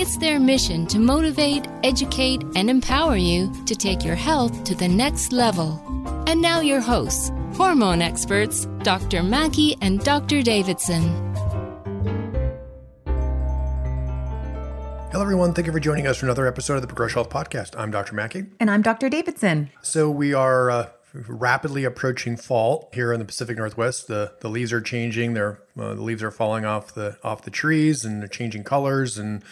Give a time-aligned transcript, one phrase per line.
[0.00, 4.88] It's their mission to motivate, educate, and empower you to take your health to the
[4.88, 5.78] next level.
[6.26, 9.22] And now, your hosts, hormone experts, Dr.
[9.22, 10.40] Mackey and Dr.
[10.40, 11.02] Davidson.
[15.12, 15.52] Hello, everyone.
[15.52, 17.78] Thank you for joining us for another episode of the Progress Health Podcast.
[17.78, 18.14] I'm Dr.
[18.14, 18.46] Mackey.
[18.58, 19.10] And I'm Dr.
[19.10, 19.70] Davidson.
[19.82, 24.06] So, we are uh, rapidly approaching fall here in the Pacific Northwest.
[24.06, 25.34] The the leaves are changing.
[25.34, 29.18] They're uh, the leaves are falling off the off the trees and they're changing colors
[29.18, 29.42] and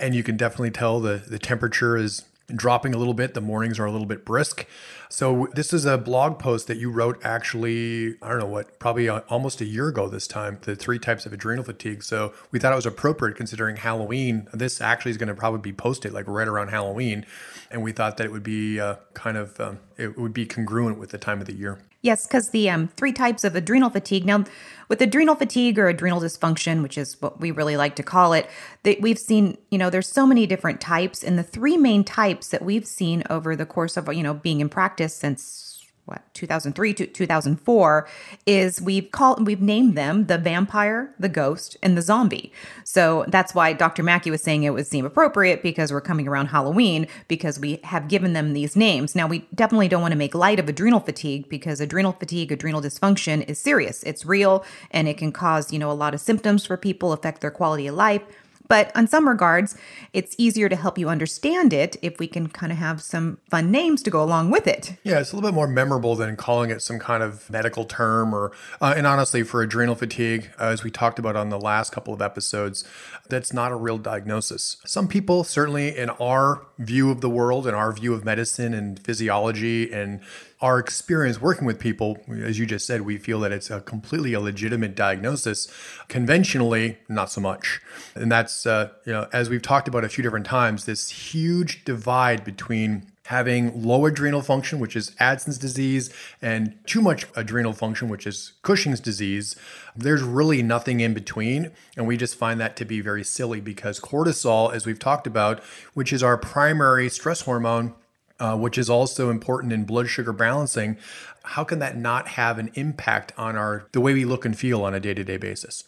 [0.00, 3.34] and you can definitely tell the the temperature is dropping a little bit.
[3.34, 4.66] The mornings are a little bit brisk.
[5.10, 9.08] So this is a blog post that you wrote actually, I don't know what, probably
[9.08, 12.02] almost a year ago this time, the three types of adrenal fatigue.
[12.02, 14.48] So we thought it was appropriate considering Halloween.
[14.52, 17.24] This actually is going to probably be posted like right around Halloween.
[17.70, 20.98] And we thought that it would be uh, kind of, um, it would be congruent
[20.98, 21.78] with the time of the year.
[22.08, 24.24] Yes, because the um, three types of adrenal fatigue.
[24.24, 24.46] Now,
[24.88, 28.48] with adrenal fatigue or adrenal dysfunction, which is what we really like to call it,
[28.84, 32.48] that we've seen, you know, there's so many different types, and the three main types
[32.48, 35.77] that we've seen over the course of, you know, being in practice since
[36.08, 38.08] what 2003 to 2004
[38.46, 42.52] is we've called we've named them the vampire the ghost and the zombie.
[42.84, 46.46] So that's why dr mackey was saying it would seem appropriate because we're coming around
[46.46, 49.14] halloween because we have given them these names.
[49.14, 52.80] Now we definitely don't want to make light of adrenal fatigue because adrenal fatigue adrenal
[52.80, 54.02] dysfunction is serious.
[54.04, 57.40] It's real and it can cause you know a lot of symptoms for people affect
[57.40, 58.22] their quality of life
[58.68, 59.76] but on some regards,
[60.12, 63.70] it's easier to help you understand it if we can kind of have some fun
[63.70, 64.96] names to go along with it.
[65.02, 68.34] Yeah, it's a little bit more memorable than calling it some kind of medical term
[68.34, 71.90] or, uh, and honestly, for adrenal fatigue, uh, as we talked about on the last
[71.90, 72.84] couple of episodes,
[73.28, 74.76] that's not a real diagnosis.
[74.84, 78.98] Some people, certainly in our view of the world in our view of medicine and
[79.04, 80.20] physiology and
[80.60, 84.32] our experience working with people, as you just said, we feel that it's a completely
[84.32, 85.68] a legitimate diagnosis.
[86.08, 87.80] Conventionally, not so much.
[88.14, 91.84] And that's, uh, you know, as we've talked about a few different times, this huge
[91.84, 96.10] divide between having low adrenal function, which is Addison's disease,
[96.40, 99.54] and too much adrenal function, which is Cushing's disease.
[99.94, 101.70] There's really nothing in between.
[101.94, 105.60] And we just find that to be very silly because cortisol, as we've talked about,
[105.92, 107.94] which is our primary stress hormone,
[108.40, 110.96] uh, which is also important in blood sugar balancing,
[111.44, 114.84] how can that not have an impact on our the way we look and feel
[114.84, 115.84] on a day-to-day basis?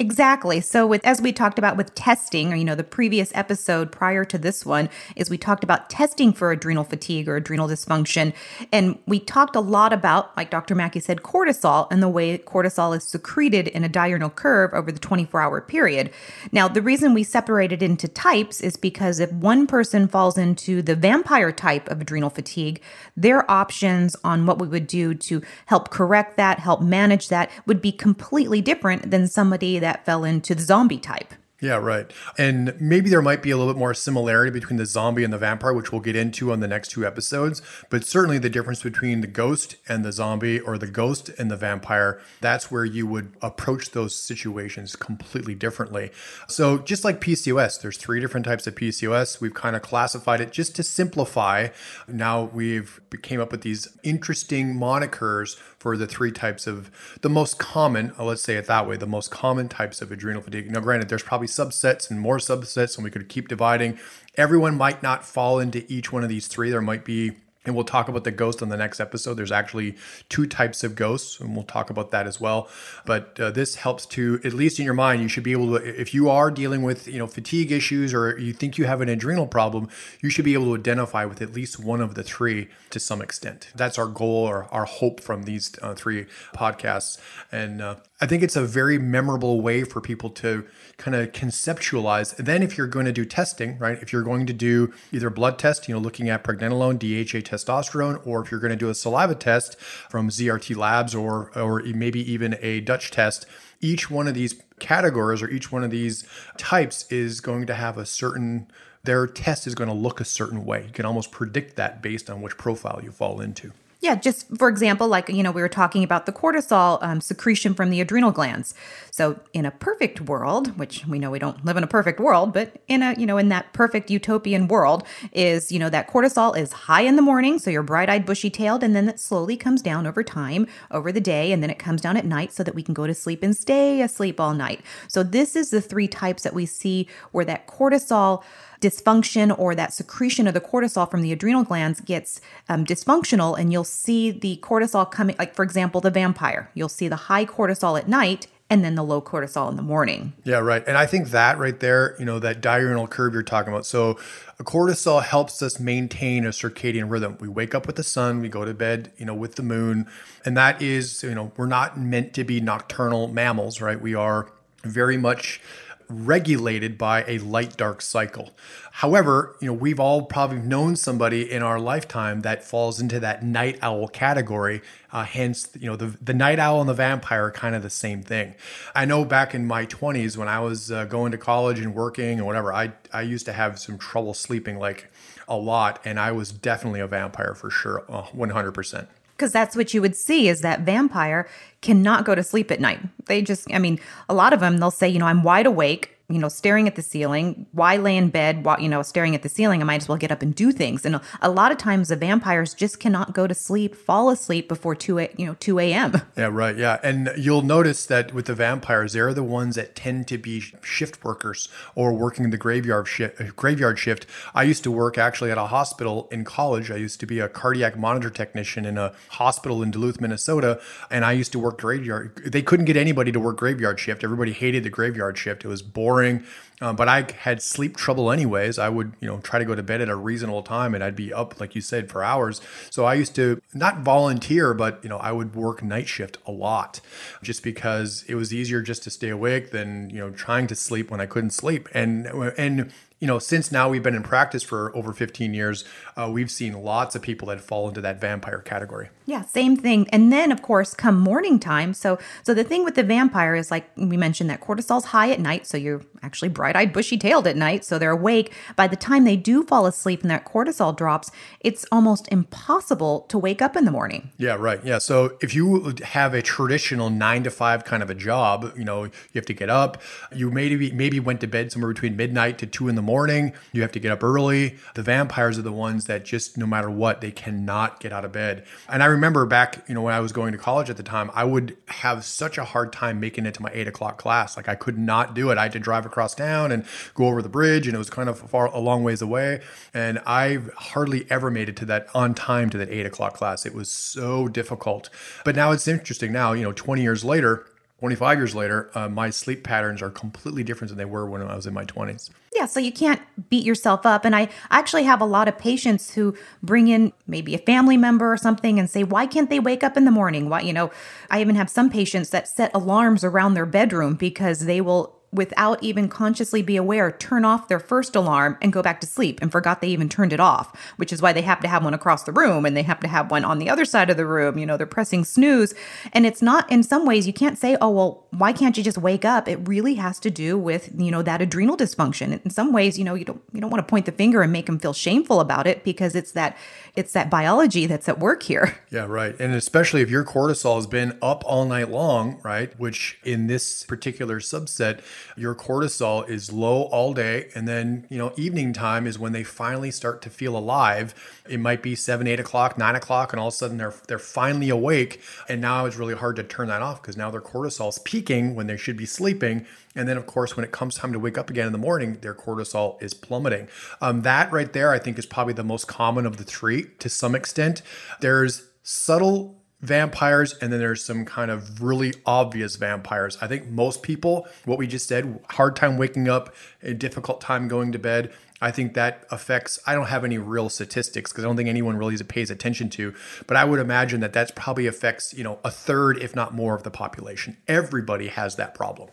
[0.00, 0.60] Exactly.
[0.60, 4.24] So with as we talked about with testing, or you know, the previous episode prior
[4.26, 8.32] to this one is we talked about testing for adrenal fatigue or adrenal dysfunction.
[8.70, 10.76] And we talked a lot about, like Dr.
[10.76, 15.00] Mackey said, cortisol and the way cortisol is secreted in a diurnal curve over the
[15.00, 16.12] 24-hour period.
[16.52, 20.94] Now, the reason we separated into types is because if one person falls into the
[20.94, 22.80] vampire type of adrenal fatigue,
[23.16, 27.82] their options on what we would do to help correct that, help manage that would
[27.82, 31.32] be completely different than somebody that that fell into the zombie type.
[31.60, 32.08] Yeah, right.
[32.36, 35.38] And maybe there might be a little bit more similarity between the zombie and the
[35.38, 37.62] vampire, which we'll get into on the next two episodes.
[37.90, 41.56] But certainly the difference between the ghost and the zombie or the ghost and the
[41.56, 46.12] vampire, that's where you would approach those situations completely differently.
[46.46, 49.40] So just like PCOS, there's three different types of PCOS.
[49.40, 51.68] We've kind of classified it just to simplify.
[52.06, 56.90] Now we've came up with these interesting monikers for the three types of
[57.22, 60.42] the most common, uh, let's say it that way, the most common types of adrenal
[60.42, 60.70] fatigue.
[60.70, 63.98] Now, granted, there's probably subsets and more subsets, and we could keep dividing.
[64.36, 66.70] Everyone might not fall into each one of these three.
[66.70, 67.32] There might be
[67.68, 69.34] and we'll talk about the ghost on the next episode.
[69.34, 69.94] There's actually
[70.28, 72.68] two types of ghosts, and we'll talk about that as well.
[73.04, 76.00] But uh, this helps to, at least in your mind, you should be able to,
[76.00, 79.08] if you are dealing with, you know, fatigue issues or you think you have an
[79.08, 79.88] adrenal problem,
[80.20, 83.20] you should be able to identify with at least one of the three to some
[83.20, 83.68] extent.
[83.74, 87.18] That's our goal or our hope from these uh, three podcasts.
[87.52, 90.66] And uh, I think it's a very memorable way for people to
[90.96, 92.34] kind of conceptualize.
[92.36, 95.58] then, if you're going to do testing, right, if you're going to do either blood
[95.58, 98.94] test, you know, looking at pregnenolone, DHEA, testosterone, or if you're going to do a
[98.94, 99.78] saliva test
[100.10, 103.46] from ZRT Labs or or maybe even a Dutch test,
[103.80, 106.24] each one of these categories or each one of these
[106.56, 108.68] types is going to have a certain
[109.04, 110.84] their test is going to look a certain way.
[110.84, 113.72] You can almost predict that based on which profile you fall into.
[114.00, 117.74] Yeah, just for example, like, you know, we were talking about the cortisol um, secretion
[117.74, 118.72] from the adrenal glands.
[119.10, 122.52] So, in a perfect world, which we know we don't live in a perfect world,
[122.52, 126.56] but in a, you know, in that perfect utopian world, is, you know, that cortisol
[126.56, 127.58] is high in the morning.
[127.58, 131.10] So you're bright eyed, bushy tailed, and then it slowly comes down over time, over
[131.10, 133.14] the day, and then it comes down at night so that we can go to
[133.14, 134.80] sleep and stay asleep all night.
[135.08, 138.44] So, this is the three types that we see where that cortisol
[138.80, 143.72] dysfunction or that secretion of the cortisol from the adrenal glands gets um, dysfunctional and
[143.72, 147.98] you'll see the cortisol coming like for example the vampire you'll see the high cortisol
[147.98, 150.34] at night and then the low cortisol in the morning.
[150.44, 150.84] Yeah, right.
[150.86, 153.86] And I think that right there, you know, that diurnal curve you're talking about.
[153.86, 154.18] So,
[154.58, 157.38] a cortisol helps us maintain a circadian rhythm.
[157.40, 160.06] We wake up with the sun, we go to bed, you know, with the moon,
[160.44, 164.00] and that is, you know, we're not meant to be nocturnal mammals, right?
[164.00, 164.50] We are
[164.82, 165.60] very much
[166.08, 168.50] regulated by a light dark cycle.
[168.92, 173.44] However, you know, we've all probably known somebody in our lifetime that falls into that
[173.44, 174.80] night owl category.
[175.12, 177.90] Uh, hence, you know, the, the night owl and the vampire are kind of the
[177.90, 178.54] same thing.
[178.94, 182.38] I know back in my 20s when I was uh, going to college and working
[182.38, 185.10] and whatever, I, I used to have some trouble sleeping like
[185.46, 186.00] a lot.
[186.04, 189.08] And I was definitely a vampire for sure, uh, 100%
[189.38, 191.48] because that's what you would see is that vampire
[191.80, 192.98] cannot go to sleep at night.
[193.26, 196.17] They just, I mean, a lot of them, they'll say, you know, I'm wide awake
[196.30, 197.66] you know, staring at the ceiling.
[197.72, 199.80] Why lay in bed while, you know, staring at the ceiling?
[199.80, 201.06] I might as well get up and do things.
[201.06, 204.94] And a lot of times the vampires just cannot go to sleep, fall asleep before
[204.94, 206.20] 2 a, you know, 2 a.m.
[206.36, 206.76] Yeah, right.
[206.76, 206.98] Yeah.
[207.02, 211.24] And you'll notice that with the vampires, they're the ones that tend to be shift
[211.24, 214.26] workers or working in the graveyard shift, graveyard shift.
[214.54, 216.90] I used to work actually at a hospital in college.
[216.90, 220.78] I used to be a cardiac monitor technician in a hospital in Duluth, Minnesota.
[221.10, 222.36] And I used to work graveyard.
[222.52, 224.22] They couldn't get anybody to work graveyard shift.
[224.22, 225.64] Everybody hated the graveyard shift.
[225.64, 226.44] It was boring boring.
[226.80, 228.78] Uh, but I had sleep trouble anyways.
[228.78, 231.16] I would, you know, try to go to bed at a reasonable time and I'd
[231.16, 232.60] be up, like you said, for hours.
[232.90, 236.52] So I used to not volunteer, but, you know, I would work night shift a
[236.52, 237.00] lot
[237.42, 241.10] just because it was easier just to stay awake than, you know, trying to sleep
[241.10, 241.88] when I couldn't sleep.
[241.94, 245.84] And, and, you know, since now we've been in practice for over 15 years,
[246.16, 249.08] uh, we've seen lots of people that fall into that vampire category.
[249.26, 250.08] Yeah, same thing.
[250.10, 251.94] And then, of course, come morning time.
[251.94, 255.40] So, so the thing with the vampire is like we mentioned that cortisol's high at
[255.40, 258.54] night, so you're actually bright-eyed, bushy-tailed at night, so they're awake.
[258.76, 261.30] By the time they do fall asleep and that cortisol drops,
[261.60, 264.30] it's almost impossible to wake up in the morning.
[264.36, 264.84] Yeah, right.
[264.84, 264.98] Yeah.
[264.98, 269.04] So if you have a traditional nine to five kind of a job, you know,
[269.04, 270.00] you have to get up.
[270.34, 273.52] You maybe maybe went to bed somewhere between midnight to two in the morning.
[273.72, 274.76] You have to get up early.
[274.94, 278.32] The vampires are the ones that just no matter what, they cannot get out of
[278.32, 278.64] bed.
[278.88, 281.30] And I remember back, you know, when I was going to college at the time,
[281.34, 284.56] I would have such a hard time making it to my eight o'clock class.
[284.56, 285.58] Like I could not do it.
[285.58, 286.84] I had to drive across town and
[287.14, 289.60] go over the bridge, and it was kind of far a long ways away.
[289.94, 293.64] And I hardly ever made it to that on time to that eight o'clock class.
[293.64, 295.10] It was so difficult.
[295.44, 296.32] But now it's interesting.
[296.32, 297.66] Now, you know, 20 years later,
[298.00, 301.56] 25 years later, uh, my sleep patterns are completely different than they were when I
[301.56, 302.30] was in my 20s.
[302.54, 303.20] Yeah, so you can't
[303.50, 304.24] beat yourself up.
[304.24, 308.32] And I actually have a lot of patients who bring in maybe a family member
[308.32, 310.48] or something and say, why can't they wake up in the morning?
[310.48, 310.92] Why, you know,
[311.28, 315.82] I even have some patients that set alarms around their bedroom because they will without
[315.82, 319.52] even consciously be aware turn off their first alarm and go back to sleep and
[319.52, 322.22] forgot they even turned it off which is why they have to have one across
[322.24, 324.58] the room and they have to have one on the other side of the room
[324.58, 325.74] you know they're pressing snooze
[326.12, 328.98] and it's not in some ways you can't say oh well why can't you just
[328.98, 332.72] wake up it really has to do with you know that adrenal dysfunction in some
[332.72, 334.78] ways you know you don't you don't want to point the finger and make them
[334.78, 336.56] feel shameful about it because it's that
[336.98, 338.76] it's that biology that's at work here.
[338.90, 339.38] Yeah, right.
[339.38, 342.72] And especially if your cortisol has been up all night long, right?
[342.80, 345.00] Which in this particular subset,
[345.36, 347.50] your cortisol is low all day.
[347.54, 351.14] And then, you know, evening time is when they finally start to feel alive.
[351.48, 354.18] It might be seven, eight o'clock, nine o'clock, and all of a sudden they're they're
[354.18, 355.20] finally awake.
[355.48, 358.54] And now it's really hard to turn that off because now their cortisol is peaking
[358.54, 359.66] when they should be sleeping.
[359.94, 362.18] And then, of course, when it comes time to wake up again in the morning,
[362.20, 363.68] their cortisol is plummeting.
[364.00, 367.08] Um, that right there, I think, is probably the most common of the three to
[367.08, 367.82] some extent.
[368.20, 373.38] There's subtle vampires and then there's some kind of really obvious vampires.
[373.40, 377.68] I think most people, what we just said, hard time waking up, a difficult time
[377.68, 378.32] going to bed.
[378.60, 381.96] I think that affects, I don't have any real statistics because I don't think anyone
[381.96, 383.14] really pays attention to,
[383.46, 386.74] but I would imagine that that's probably affects, you know, a third, if not more
[386.74, 387.56] of the population.
[387.68, 389.10] Everybody has that problem.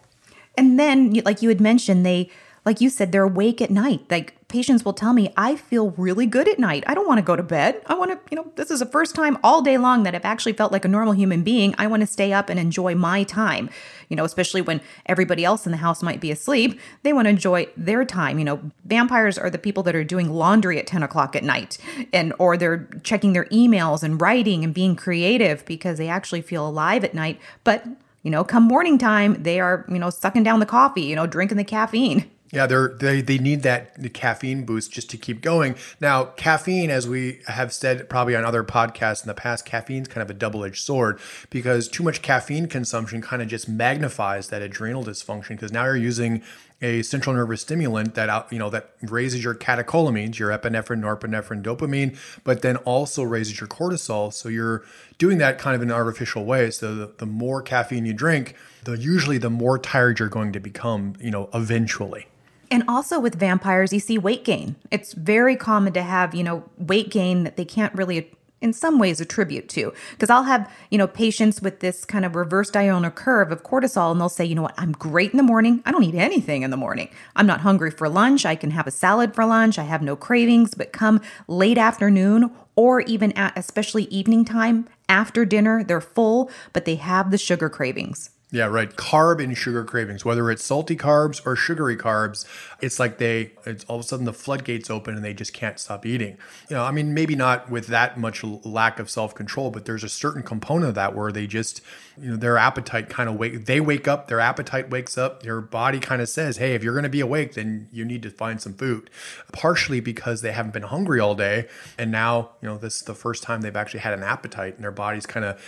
[0.57, 2.31] And then, like you had mentioned, they
[2.65, 4.01] like you said, they're awake at night.
[4.09, 6.83] Like patients will tell me, I feel really good at night.
[6.87, 7.79] I don't want to go to bed.
[7.85, 10.25] I want to, you know, this is the first time all day long that I've
[10.25, 11.75] actually felt like a normal human being.
[11.77, 13.69] I want to stay up and enjoy my time,
[14.09, 16.79] you know, especially when everybody else in the house might be asleep.
[17.03, 18.39] They want to enjoy their time.
[18.39, 21.77] You know, vampires are the people that are doing laundry at 10 o'clock at night
[22.11, 26.67] and, or they're checking their emails and writing and being creative because they actually feel
[26.67, 27.39] alive at night.
[27.63, 27.85] But
[28.23, 31.27] you know, come morning time, they are, you know, sucking down the coffee, you know,
[31.27, 32.31] drinking the caffeine.
[32.51, 35.75] Yeah, they they need that caffeine boost just to keep going.
[35.99, 40.21] Now, caffeine, as we have said probably on other podcasts in the past, caffeine's kind
[40.21, 45.03] of a double-edged sword because too much caffeine consumption kind of just magnifies that adrenal
[45.03, 46.43] dysfunction because now you're using
[46.81, 52.15] a central nervous stimulant that you know that raises your catecholamines, your epinephrine, norepinephrine, dopamine,
[52.43, 54.31] but then also raises your cortisol.
[54.31, 54.83] So you're
[55.17, 56.69] doing that kind of in an artificial way.
[56.69, 60.59] So the, the more caffeine you drink, the usually the more tired you're going to
[60.59, 62.27] become, you know, eventually.
[62.75, 64.75] And also with vampires, you see weight gain.
[64.91, 68.29] It's very common to have, you know, weight gain that they can't really
[68.59, 69.93] in some ways attribute to.
[70.11, 74.11] Because i'll have you know patients with this kind of reverse diurnal curve of cortisol
[74.11, 74.73] and they'll say you know what?
[74.77, 75.81] I'm great in the morning.
[75.85, 77.07] I don't eat anything in the morning.
[77.37, 78.45] I'm not hungry for lunch.
[78.45, 79.79] I can have a salad for lunch.
[79.79, 80.73] I have no cravings.
[80.73, 86.83] But come late afternoon or even at especially evening time after dinner they're full but
[86.83, 88.95] they have the sugar cravings yeah, right.
[88.95, 92.45] Carb and sugar cravings, whether it's salty carbs or sugary carbs,
[92.79, 95.79] it's like they, it's all of a sudden the floodgates open and they just can't
[95.79, 96.37] stop eating.
[96.69, 100.03] You know, I mean, maybe not with that much lack of self control, but there's
[100.03, 101.81] a certain component of that where they just,
[102.21, 105.59] you know, their appetite kind of wake, they wake up, their appetite wakes up, their
[105.59, 108.29] body kind of says, hey, if you're going to be awake, then you need to
[108.29, 109.09] find some food.
[109.53, 111.67] Partially because they haven't been hungry all day.
[111.97, 114.83] And now, you know, this is the first time they've actually had an appetite and
[114.83, 115.59] their body's kind of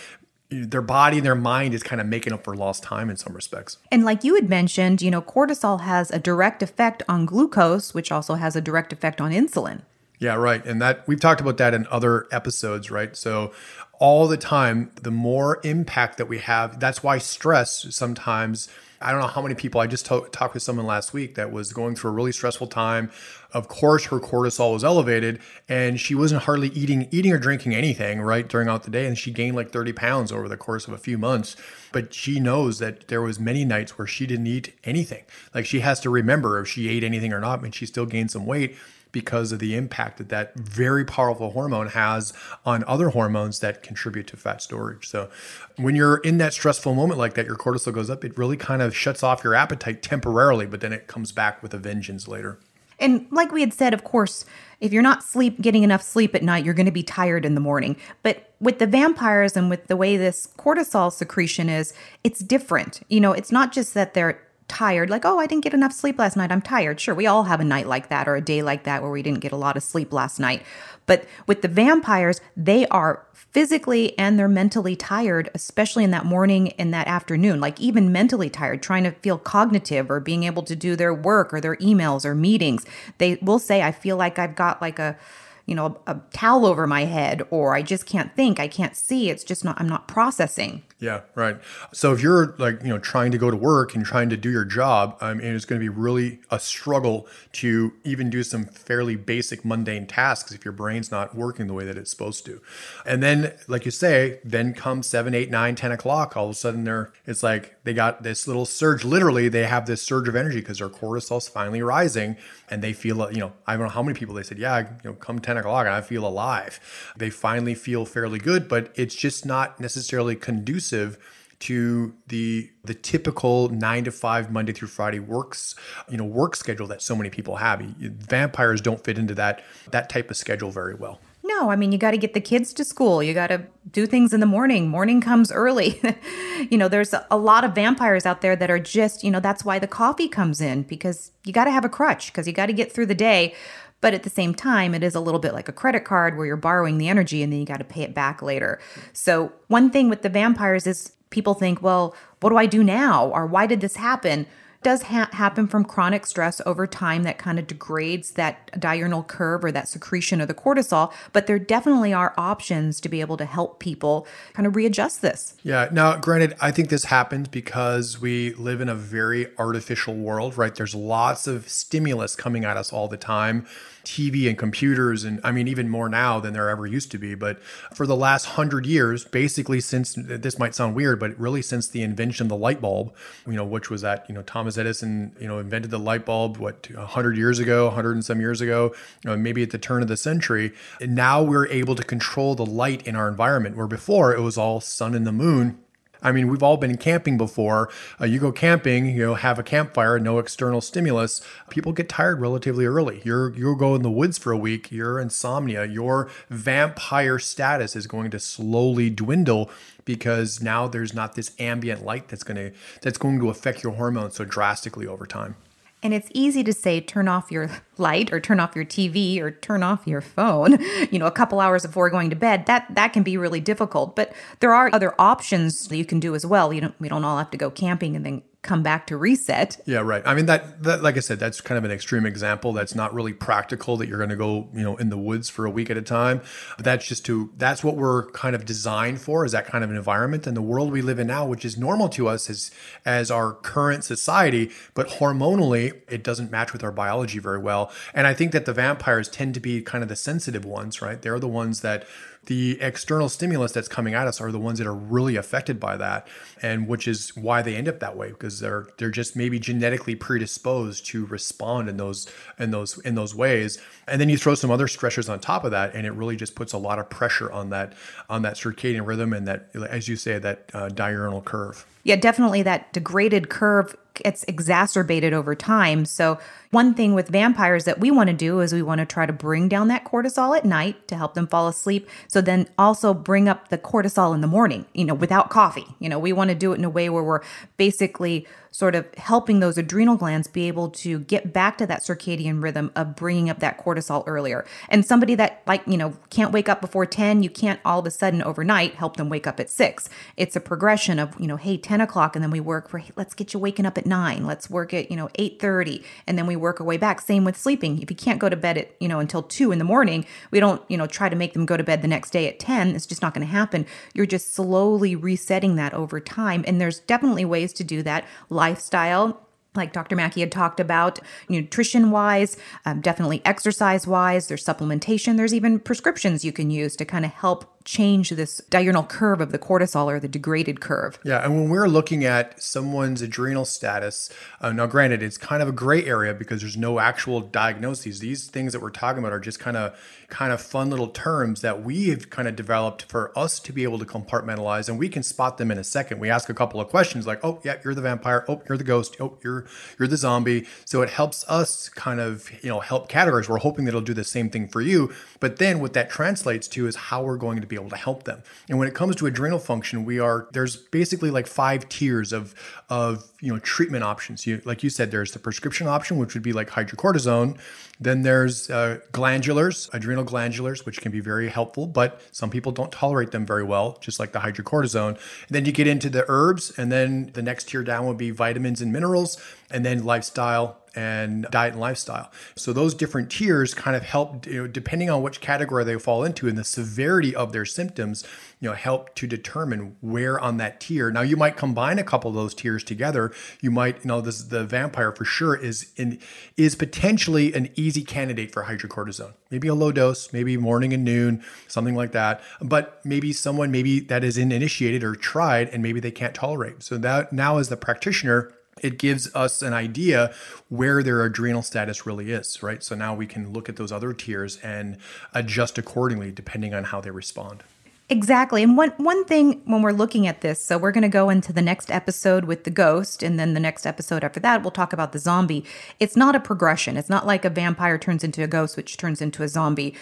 [0.50, 3.34] their body and their mind is kind of making up for lost time in some
[3.34, 3.78] respects.
[3.92, 8.12] And like you had mentioned, you know, cortisol has a direct effect on glucose, which
[8.12, 9.82] also has a direct effect on insulin.
[10.20, 10.66] Yeah, right.
[10.66, 13.16] And that we've talked about that in other episodes, right?
[13.16, 13.52] So
[14.00, 19.22] all the time, the more impact that we have, that's why stress sometimes I don't
[19.22, 22.12] know how many people I just talked with someone last week that was going through
[22.12, 23.12] a really stressful time.
[23.54, 25.40] Of course, her cortisol was elevated,
[25.70, 29.18] and she wasn't hardly eating, eating or drinking anything right during out the day, and
[29.18, 31.56] she gained like thirty pounds over the course of a few months.
[31.92, 35.24] But she knows that there was many nights where she didn't eat anything.
[35.54, 38.32] Like she has to remember if she ate anything or not, and she still gained
[38.32, 38.76] some weight
[39.12, 42.34] because of the impact that that very powerful hormone has
[42.66, 45.08] on other hormones that contribute to fat storage.
[45.08, 45.30] So
[45.78, 48.82] when you're in that stressful moment like that, your cortisol goes up, it really kind
[48.82, 52.60] of shuts off your appetite temporarily, but then it comes back with a vengeance later.
[53.00, 54.46] And like we had said, of course,
[54.80, 57.56] if you're not sleep getting enough sleep at night, you're going to be tired in
[57.56, 57.96] the morning.
[58.24, 63.02] But with the vampires and with the way this cortisol secretion is, it's different.
[63.08, 66.20] You know, it's not just that they're tired, like, oh, I didn't get enough sleep
[66.20, 66.52] last night.
[66.52, 67.00] I'm tired.
[67.00, 69.24] Sure, we all have a night like that or a day like that where we
[69.24, 70.64] didn't get a lot of sleep last night.
[71.06, 76.74] But with the vampires, they are physically and they're mentally tired, especially in that morning
[76.74, 80.76] and that afternoon, like even mentally tired, trying to feel cognitive or being able to
[80.76, 82.86] do their work or their emails or meetings.
[83.20, 85.18] They will say, I feel like I've got like a,
[85.66, 88.96] you know, a, a towel over my head, or I just can't think, I can't
[88.96, 89.30] see.
[89.30, 90.84] It's just not, I'm not processing.
[91.00, 91.58] Yeah, right.
[91.94, 94.50] So if you're like, you know, trying to go to work and trying to do
[94.50, 98.66] your job, I mean, it's going to be really a struggle to even do some
[98.66, 102.64] fairly basic mundane tasks if your brain's not working the way that it's supposed to.
[103.06, 106.56] And then, like you say, then come seven, eight, nine, 10 o'clock, all of a
[106.56, 109.06] sudden they're, it's like they got this little surge.
[109.06, 112.38] Literally, they have this surge of energy because their cortisol's finally rising
[112.72, 114.88] and they feel, you know, I don't know how many people they said, yeah, you
[115.04, 116.80] know, come 10 o'clock and I feel alive.
[117.16, 121.18] They finally feel fairly good, but it's just not necessarily conducive conducive
[121.60, 125.74] to the the typical nine to five Monday through Friday works
[126.08, 127.82] you know work schedule that so many people have.
[127.82, 131.20] Vampires don't fit into that that type of schedule very well.
[131.44, 133.24] No, I mean you got to get the kids to school.
[133.24, 134.88] You got to do things in the morning.
[134.88, 136.00] Morning comes early.
[136.70, 139.66] you know, there's a lot of vampires out there that are just you know that's
[139.66, 142.68] why the coffee comes in because you got to have a crutch because you got
[142.68, 143.56] to get through the day.
[144.00, 146.46] But at the same time, it is a little bit like a credit card where
[146.46, 148.80] you're borrowing the energy and then you got to pay it back later.
[149.12, 153.28] So, one thing with the vampires is people think, well, what do I do now?
[153.28, 154.46] Or why did this happen?
[154.88, 159.66] Does ha- happen from chronic stress over time that kind of degrades that diurnal curve
[159.66, 163.44] or that secretion of the cortisol, but there definitely are options to be able to
[163.44, 165.56] help people kind of readjust this.
[165.62, 165.90] Yeah.
[165.92, 170.74] Now, granted, I think this happens because we live in a very artificial world, right?
[170.74, 173.68] There's lots of stimulus coming at us all the time
[174.08, 177.36] TV and computers, and I mean, even more now than there ever used to be.
[177.36, 177.62] But
[177.94, 182.02] for the last hundred years, basically since this might sound weird, but really since the
[182.02, 183.14] invention of the light bulb,
[183.46, 186.58] you know, which was that, you know, Thomas Edison, you know, invented the light bulb,
[186.58, 190.02] what, 100 years ago, 100 and some years ago, you know, maybe at the turn
[190.02, 190.72] of the century.
[191.02, 194.58] And now we're able to control the light in our environment, where before it was
[194.58, 195.80] all sun and the moon
[196.22, 197.90] I mean, we've all been camping before.
[198.20, 201.42] Uh, you go camping, you know, have a campfire, no external stimulus.
[201.70, 203.22] People get tired relatively early.
[203.24, 204.92] You're you go in the woods for a week.
[204.92, 209.70] Your insomnia, your vampire status is going to slowly dwindle
[210.06, 213.94] because now there's not this ambient light that's going to that's going to affect your
[213.94, 215.56] hormones so drastically over time.
[216.04, 219.50] And it's easy to say, turn off your light or turn off your TV or
[219.50, 220.78] turn off your phone,
[221.12, 222.68] you know, a couple hours before going to bed.
[222.68, 224.16] That that can be really difficult.
[224.16, 226.72] But there are other options that you can do as well.
[226.72, 229.82] You don't we don't all have to go camping and then come back to reset.
[229.86, 230.22] Yeah, right.
[230.26, 232.74] I mean that, that like I said, that's kind of an extreme example.
[232.74, 235.66] That's not really practical that you're going to go, you know, in the woods for
[235.66, 236.42] a week at a time.
[236.76, 239.90] But that's just to that's what we're kind of designed for is that kind of
[239.90, 242.72] an environment and the world we live in now, which is normal to us as
[243.06, 247.92] as our current society, but hormonally it doesn't match with our biology very well.
[248.14, 251.22] And I think that the vampires tend to be kind of the sensitive ones, right?
[251.22, 252.06] They're the ones that
[252.48, 255.98] the external stimulus that's coming at us are the ones that are really affected by
[255.98, 256.28] that
[256.62, 260.16] and which is why they end up that way because they're they're just maybe genetically
[260.16, 262.28] predisposed to respond in those
[262.58, 263.78] in those in those ways.
[264.08, 266.56] And then you throw some other stressors on top of that and it really just
[266.56, 267.94] puts a lot of pressure on that
[268.30, 272.64] on that circadian rhythm and that as you say that uh, diurnal curve yeah definitely
[272.64, 276.40] that degraded curve gets exacerbated over time so
[276.72, 279.34] one thing with vampires that we want to do is we want to try to
[279.34, 282.10] bring down that cortisol at night to help them fall asleep.
[282.28, 285.86] So then also bring up the cortisol in the morning, you know, without coffee.
[286.00, 287.42] You know, we want to do it in a way where we're
[287.78, 292.62] basically sort of helping those adrenal glands be able to get back to that circadian
[292.62, 294.66] rhythm of bringing up that cortisol earlier.
[294.90, 298.06] And somebody that, like, you know, can't wake up before 10, you can't all of
[298.06, 300.10] a sudden overnight help them wake up at 6.
[300.36, 303.12] It's a progression of, you know, hey, 10 o'clock, and then we work for, hey,
[303.16, 304.46] let's get you waking up at 9.
[304.46, 307.22] Let's work at, you know, 8.30, and then we work our way back.
[307.22, 308.02] Same with sleeping.
[308.02, 310.60] If you can't go to bed at, you know, until 2 in the morning, we
[310.60, 312.96] don't, you know, try to make them go to bed the next day at 10.
[312.96, 313.86] It's just not going to happen.
[314.14, 316.64] You're just slowly resetting that over time.
[316.68, 318.26] And there's definitely ways to do that
[318.68, 319.48] lifestyle
[319.78, 320.16] like Dr.
[320.16, 326.44] Mackey had talked about, nutrition wise, um, definitely exercise wise, there's supplementation, there's even prescriptions
[326.44, 330.20] you can use to kind of help change this diurnal curve of the cortisol or
[330.20, 331.18] the degraded curve.
[331.24, 334.30] Yeah, and when we're looking at someone's adrenal status,
[334.60, 338.20] uh, now granted, it's kind of a gray area because there's no actual diagnoses.
[338.20, 341.62] These things that we're talking about are just kind of kind of fun little terms
[341.62, 345.24] that we've kind of developed for us to be able to compartmentalize, and we can
[345.24, 346.20] spot them in a second.
[346.20, 348.44] We ask a couple of questions like, "Oh, yeah, you're the vampire.
[348.50, 349.16] Oh, you're the ghost.
[349.22, 349.66] Oh, you're
[349.98, 353.48] you're the zombie." So it helps us kind of you know help categorize.
[353.48, 356.68] We're hoping that it'll do the same thing for you, but then what that translates
[356.70, 358.44] to is how we're going to be able to help them.
[358.70, 362.54] And when it comes to adrenal function, we are there's basically like five tiers of
[362.90, 364.46] of you know treatment options.
[364.46, 367.58] You like you said, there's the prescription option, which would be like hydrocortisone.
[368.00, 372.92] Then there's uh, glandulars, adrenal glandulars, which can be very helpful, but some people don't
[372.92, 375.10] tolerate them very well, just like the hydrocortisone.
[375.10, 378.30] And then you get into the herbs, and then the next tier down would be
[378.30, 382.32] vitamins and minerals, and then lifestyle and diet and lifestyle.
[382.56, 386.24] So those different tiers kind of help, you know, depending on which category they fall
[386.24, 388.26] into and the severity of their symptoms,
[388.60, 391.12] you know, help to determine where on that tier.
[391.12, 393.32] Now you might combine a couple of those tiers together.
[393.62, 396.20] You might, you know, this the vampire for sure is in
[396.58, 399.34] is potentially an easy candidate for hydrocortisone.
[399.52, 402.42] Maybe a low dose, maybe morning and noon, something like that.
[402.60, 406.82] But maybe someone maybe that is initiated or tried and maybe they can't tolerate.
[406.82, 410.34] So that now as the practitioner it gives us an idea
[410.70, 412.84] where their adrenal status really is, right?
[412.84, 414.98] So now we can look at those other tiers and
[415.34, 417.64] adjust accordingly depending on how they respond.
[418.10, 418.64] Exactly.
[418.64, 421.52] And one one thing when we're looking at this, so we're going to go into
[421.52, 424.94] the next episode with the ghost and then the next episode after that we'll talk
[424.94, 425.66] about the zombie.
[426.00, 426.96] It's not a progression.
[426.96, 429.94] It's not like a vampire turns into a ghost which turns into a zombie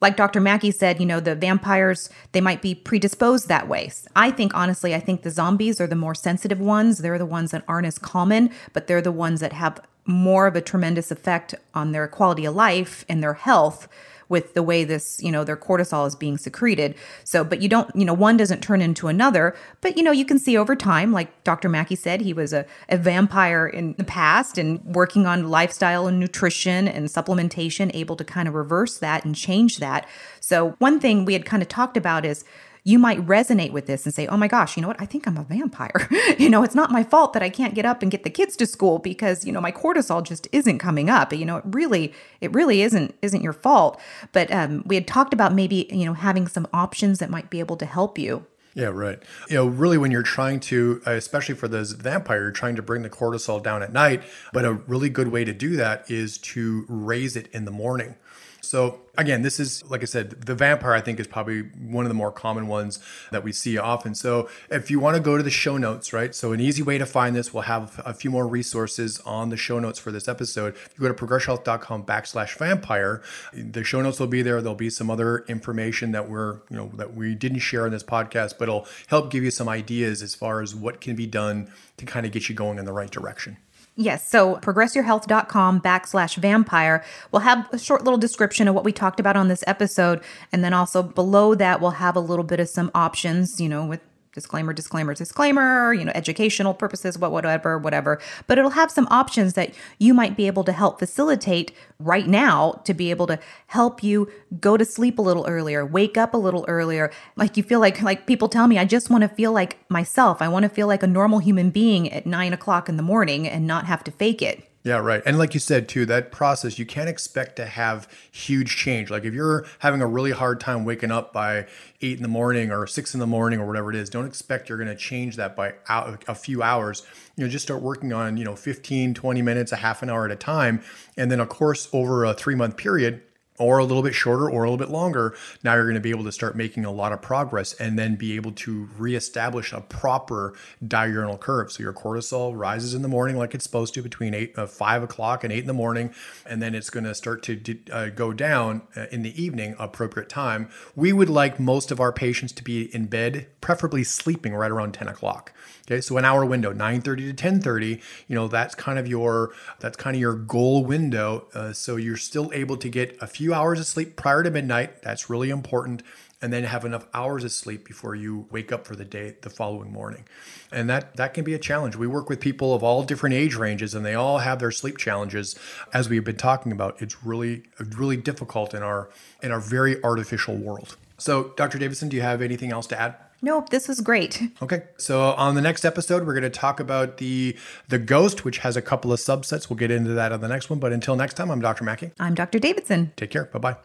[0.00, 0.40] like Dr.
[0.40, 3.92] Mackey said, you know, the vampires, they might be predisposed that way.
[4.16, 6.98] I think, honestly, I think the zombies are the more sensitive ones.
[6.98, 10.56] They're the ones that aren't as common, but they're the ones that have more of
[10.56, 13.88] a tremendous effect on their quality of life and their health
[14.30, 16.94] with the way this, you know, their cortisol is being secreted.
[17.24, 20.24] So, but you don't, you know, one doesn't turn into another, but, you know, you
[20.24, 21.68] can see over time, like Dr.
[21.68, 26.18] Mackey said, he was a, a vampire in the past and working on lifestyle and
[26.18, 30.08] nutrition and supplementation, able to kind of reverse that and change that.
[30.38, 32.44] So, one thing we had kind of talked about is,
[32.84, 35.00] you might resonate with this and say, oh my gosh, you know what?
[35.00, 36.08] I think I'm a vampire.
[36.38, 38.56] you know, it's not my fault that I can't get up and get the kids
[38.56, 41.32] to school because, you know, my cortisol just isn't coming up.
[41.32, 44.00] You know, it really, it really isn't, isn't your fault.
[44.32, 47.60] But um, we had talked about maybe, you know, having some options that might be
[47.60, 48.46] able to help you.
[48.74, 49.20] Yeah, right.
[49.48, 53.02] You know, really, when you're trying to, especially for those vampire, you're trying to bring
[53.02, 54.22] the cortisol down at night.
[54.52, 58.14] But a really good way to do that is to raise it in the morning.
[58.62, 62.08] So again, this is like I said, the vampire I think is probably one of
[62.08, 62.98] the more common ones
[63.30, 64.14] that we see often.
[64.14, 66.34] So if you want to go to the show notes, right?
[66.34, 69.56] So an easy way to find this, we'll have a few more resources on the
[69.56, 70.74] show notes for this episode.
[70.74, 74.60] If you go to progressyourhealth.com backslash vampire, the show notes will be there.
[74.60, 78.02] There'll be some other information that we're, you know, that we didn't share in this
[78.02, 81.70] podcast, but it'll help give you some ideas as far as what can be done
[81.96, 83.56] to kind of get you going in the right direction.
[83.96, 84.26] Yes.
[84.28, 89.36] So progressyourhealth.com backslash vampire We'll have a short little description of what we talked about
[89.36, 90.22] on this episode.
[90.52, 93.84] And then also below that, we'll have a little bit of some options, you know,
[93.84, 94.00] with
[94.32, 98.20] disclaimer, disclaimer, disclaimer, you know, educational purposes, what, whatever, whatever.
[98.46, 102.80] But it'll have some options that you might be able to help facilitate right now
[102.84, 106.38] to be able to help you go to sleep a little earlier, wake up a
[106.38, 107.10] little earlier.
[107.36, 110.40] Like you feel like, like people tell me, I just want to feel like myself.
[110.40, 113.48] I want to feel like a normal human being at nine o'clock in the morning
[113.48, 114.69] and not have to fake it.
[114.82, 115.22] Yeah, right.
[115.26, 119.10] And like you said too, that process you can't expect to have huge change.
[119.10, 121.66] Like if you're having a really hard time waking up by
[122.00, 124.70] eight in the morning or six in the morning or whatever it is, don't expect
[124.70, 127.06] you're going to change that by a few hours.
[127.36, 130.24] You know, just start working on, you know, 15, 20 minutes, a half an hour
[130.24, 130.82] at a time.
[131.14, 133.20] And then of course, over a three month period,
[133.60, 136.10] or a little bit shorter or a little bit longer, now you're going to be
[136.10, 139.80] able to start making a lot of progress and then be able to reestablish a
[139.80, 140.54] proper
[140.86, 141.70] diurnal curve.
[141.70, 145.02] So your cortisol rises in the morning like it's supposed to between eight, uh, five
[145.02, 146.12] o'clock and eight in the morning,
[146.46, 150.28] and then it's going to start to uh, go down uh, in the evening, appropriate
[150.28, 150.70] time.
[150.96, 154.94] We would like most of our patients to be in bed, preferably sleeping right around
[154.94, 155.52] 10 o'clock.
[155.90, 158.00] Okay, so an hour window, 9:30 to 10:30.
[158.28, 161.48] You know that's kind of your that's kind of your goal window.
[161.52, 165.02] Uh, so you're still able to get a few hours of sleep prior to midnight.
[165.02, 166.02] That's really important,
[166.42, 169.50] and then have enough hours of sleep before you wake up for the day the
[169.50, 170.24] following morning.
[170.72, 171.96] And that that can be a challenge.
[171.96, 174.96] We work with people of all different age ranges, and they all have their sleep
[174.96, 175.58] challenges.
[175.92, 177.64] As we've been talking about, it's really
[177.96, 179.10] really difficult in our
[179.42, 180.96] in our very artificial world.
[181.18, 181.78] So, Dr.
[181.78, 183.14] Davidson, do you have anything else to add?
[183.42, 184.42] Nope, this is great.
[184.60, 184.82] Okay.
[184.98, 187.56] So on the next episode, we're going to talk about the
[187.88, 189.70] the ghost, which has a couple of subsets.
[189.70, 190.78] We'll get into that on the next one.
[190.78, 191.84] But until next time, I'm Dr.
[191.84, 192.10] Mackey.
[192.20, 192.58] I'm Dr.
[192.58, 193.12] Davidson.
[193.16, 193.46] Take care.
[193.46, 193.76] Bye bye.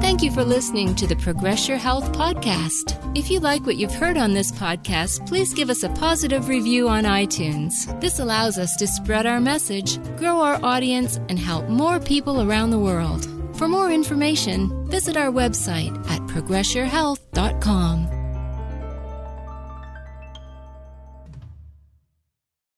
[0.00, 3.00] Thank you for listening to the Progress Your Health podcast.
[3.18, 6.88] If you like what you've heard on this podcast, please give us a positive review
[6.88, 8.00] on iTunes.
[8.00, 12.70] This allows us to spread our message, grow our audience, and help more people around
[12.70, 13.26] the world.
[13.58, 18.13] For more information, visit our website at progressyourhealth.com.